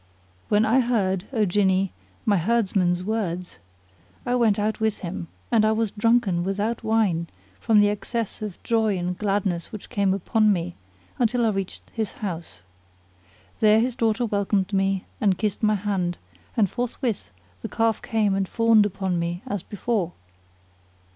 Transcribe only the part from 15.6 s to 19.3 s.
my hand, and forthwith the calf came and fawned upon